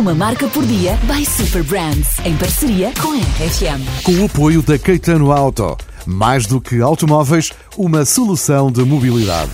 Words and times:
Uma 0.00 0.14
marca 0.14 0.48
por 0.48 0.64
dia 0.64 0.98
by 1.02 1.26
Super 1.26 1.62
Brands, 1.62 2.08
em 2.24 2.34
parceria 2.34 2.90
com 3.02 3.12
a 3.12 3.16
RFM. 3.18 4.02
Com 4.02 4.12
o 4.12 4.24
apoio 4.24 4.62
da 4.62 4.78
Caetano 4.78 5.30
Auto. 5.30 5.76
Mais 6.06 6.46
do 6.46 6.58
que 6.58 6.80
automóveis, 6.80 7.52
uma 7.76 8.06
solução 8.06 8.72
de 8.72 8.82
mobilidade. 8.82 9.50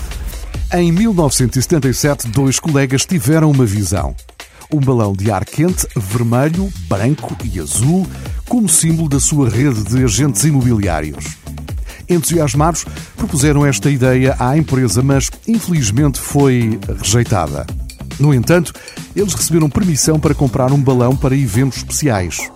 Em 0.73 0.93
1977, 0.93 2.29
dois 2.29 2.61
colegas 2.61 3.05
tiveram 3.05 3.51
uma 3.51 3.67
visão. 3.67 4.15
Um 4.73 4.79
balão 4.79 5.15
de 5.15 5.33
ar 5.33 5.45
quente, 5.45 5.85
vermelho, 5.97 6.73
branco 6.89 7.37
e 7.45 7.59
azul, 7.59 8.07
como 8.49 8.69
símbolo 8.69 9.09
da 9.09 9.19
sua 9.19 9.49
rede 9.49 9.83
de 9.83 10.05
agentes 10.05 10.45
imobiliários. 10.45 11.25
Entusiasmados, 12.09 12.87
propuseram 13.17 13.67
esta 13.67 13.91
ideia 13.91 14.37
à 14.39 14.57
empresa, 14.57 15.03
mas 15.03 15.29
infelizmente 15.49 16.21
foi 16.21 16.79
rejeitada. 17.03 17.67
No 18.19 18.33
entanto, 18.33 18.73
eles 19.15 19.35
receberam 19.35 19.69
permissão 19.69 20.19
para 20.19 20.35
comprar 20.35 20.73
um 20.73 20.81
balão 20.81 21.17
para 21.17 21.37
eventos 21.37 21.79
especiais. 21.79 22.51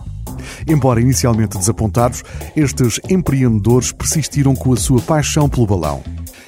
Embora 0.66 1.00
inicialmente 1.00 1.58
desapontados, 1.58 2.22
estes 2.56 3.00
empreendedores 3.08 3.92
persistiram 3.92 4.54
com 4.54 4.72
a 4.72 4.76
sua 4.76 5.00
paixão 5.00 5.48
pelo 5.48 5.66
balão. 5.66 6.02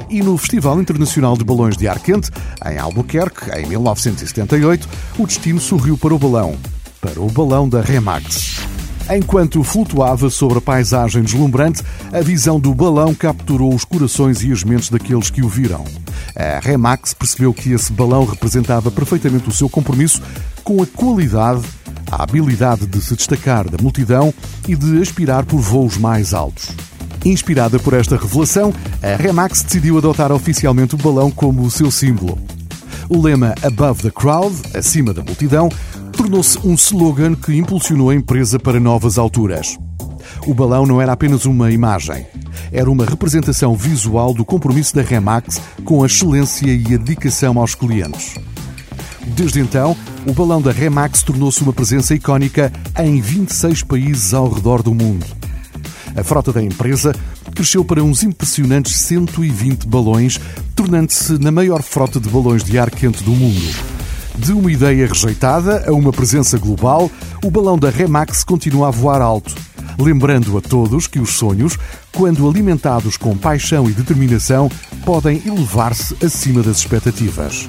E 0.08 0.22
no 0.22 0.36
Festival 0.36 0.80
Internacional 0.80 1.36
de 1.36 1.44
Balões 1.44 1.76
de 1.76 1.88
Ar 1.88 1.98
Quente, 1.98 2.30
em 2.66 2.78
Albuquerque, 2.78 3.50
em 3.58 3.66
1978, 3.66 4.88
o 5.18 5.26
destino 5.26 5.60
sorriu 5.60 5.96
para 5.96 6.14
o 6.14 6.18
balão, 6.18 6.56
para 7.00 7.20
o 7.20 7.30
balão 7.30 7.68
da 7.68 7.80
Remax. 7.80 8.71
Enquanto 9.10 9.62
flutuava 9.62 10.30
sobre 10.30 10.58
a 10.58 10.60
paisagem 10.60 11.22
deslumbrante, 11.22 11.82
a 12.12 12.20
visão 12.20 12.58
do 12.58 12.74
balão 12.74 13.14
capturou 13.14 13.74
os 13.74 13.84
corações 13.84 14.42
e 14.42 14.52
as 14.52 14.64
mentes 14.64 14.88
daqueles 14.88 15.28
que 15.28 15.42
o 15.42 15.48
viram. 15.48 15.84
A 16.36 16.60
Remax 16.60 17.12
percebeu 17.12 17.52
que 17.52 17.72
esse 17.72 17.92
balão 17.92 18.24
representava 18.24 18.90
perfeitamente 18.90 19.48
o 19.48 19.52
seu 19.52 19.68
compromisso 19.68 20.22
com 20.64 20.82
a 20.82 20.86
qualidade, 20.86 21.62
a 22.10 22.22
habilidade 22.22 22.86
de 22.86 23.00
se 23.00 23.14
destacar 23.16 23.68
da 23.68 23.82
multidão 23.82 24.32
e 24.66 24.74
de 24.74 25.02
aspirar 25.02 25.44
por 25.44 25.58
voos 25.58 25.96
mais 25.96 26.32
altos. 26.32 26.68
Inspirada 27.24 27.78
por 27.78 27.94
esta 27.94 28.16
revelação, 28.16 28.72
a 29.02 29.16
Remax 29.16 29.62
decidiu 29.62 29.98
adotar 29.98 30.32
oficialmente 30.32 30.94
o 30.94 30.98
balão 30.98 31.30
como 31.30 31.62
o 31.62 31.70
seu 31.70 31.90
símbolo. 31.90 32.38
O 33.08 33.20
lema 33.20 33.54
Above 33.62 34.02
the 34.02 34.10
Crowd, 34.10 34.56
acima 34.74 35.12
da 35.12 35.22
multidão, 35.22 35.68
tornou-se 36.22 36.56
um 36.64 36.74
slogan 36.74 37.34
que 37.34 37.52
impulsionou 37.52 38.10
a 38.10 38.14
empresa 38.14 38.56
para 38.56 38.78
novas 38.78 39.18
alturas. 39.18 39.76
O 40.46 40.54
balão 40.54 40.86
não 40.86 41.00
era 41.02 41.10
apenas 41.10 41.46
uma 41.46 41.72
imagem, 41.72 42.24
era 42.70 42.88
uma 42.88 43.04
representação 43.04 43.74
visual 43.74 44.32
do 44.32 44.44
compromisso 44.44 44.94
da 44.94 45.02
Remax 45.02 45.60
com 45.84 46.00
a 46.00 46.06
excelência 46.06 46.68
e 46.68 46.94
a 46.94 46.96
dedicação 46.96 47.58
aos 47.58 47.74
clientes. 47.74 48.36
Desde 49.34 49.58
então, 49.58 49.96
o 50.24 50.32
balão 50.32 50.62
da 50.62 50.70
Remax 50.70 51.24
tornou-se 51.24 51.60
uma 51.60 51.72
presença 51.72 52.14
icónica 52.14 52.72
em 53.00 53.20
26 53.20 53.82
países 53.82 54.32
ao 54.32 54.48
redor 54.48 54.80
do 54.80 54.94
mundo. 54.94 55.26
A 56.14 56.22
frota 56.22 56.52
da 56.52 56.62
empresa 56.62 57.16
cresceu 57.52 57.84
para 57.84 58.02
uns 58.02 58.22
impressionantes 58.22 58.94
120 58.94 59.88
balões, 59.88 60.38
tornando-se 60.76 61.36
na 61.38 61.50
maior 61.50 61.82
frota 61.82 62.20
de 62.20 62.28
balões 62.28 62.62
de 62.62 62.78
ar 62.78 62.92
quente 62.92 63.24
do 63.24 63.32
mundo. 63.32 63.91
De 64.36 64.52
uma 64.52 64.72
ideia 64.72 65.06
rejeitada 65.06 65.84
a 65.86 65.92
uma 65.92 66.12
presença 66.12 66.58
global, 66.58 67.10
o 67.44 67.50
balão 67.50 67.78
da 67.78 67.90
Remax 67.90 68.42
continua 68.44 68.88
a 68.88 68.90
voar 68.90 69.20
alto, 69.20 69.54
lembrando 69.98 70.56
a 70.56 70.60
todos 70.60 71.06
que 71.06 71.18
os 71.18 71.34
sonhos, 71.34 71.78
quando 72.12 72.48
alimentados 72.48 73.16
com 73.16 73.36
paixão 73.36 73.88
e 73.88 73.92
determinação, 73.92 74.70
podem 75.04 75.42
elevar-se 75.46 76.16
acima 76.24 76.62
das 76.62 76.78
expectativas. 76.78 77.68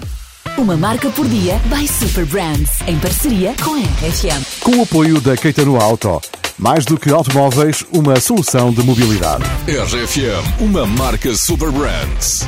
Uma 0.57 0.77
marca 0.77 1.09
por 1.09 1.27
dia 1.27 1.59
by 1.65 1.87
Super 1.87 2.25
Brands, 2.25 2.69
em 2.87 2.97
parceria 2.99 3.55
com 3.63 3.75
a 3.75 3.79
RFM. 3.79 4.61
Com 4.61 4.77
o 4.77 4.83
apoio 4.83 5.19
da 5.19 5.35
Caetano 5.35 5.77
Auto. 5.77 6.21
Mais 6.57 6.85
do 6.85 6.97
que 6.97 7.11
automóveis, 7.11 7.83
uma 7.91 8.19
solução 8.19 8.71
de 8.71 8.83
mobilidade. 8.83 9.43
RFM, 9.67 10.61
uma 10.61 10.85
marca 10.85 11.33
Super 11.35 11.71
Brands. 11.71 12.47